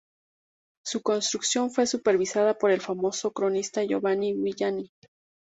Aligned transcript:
Su 0.83 1.03
construcción 1.03 1.69
fue 1.69 1.85
supervisada 1.85 2.55
por 2.57 2.71
el 2.71 2.81
famoso 2.81 3.33
cronista 3.33 3.83
Giovanni 3.83 4.33
Villani. 4.33 4.89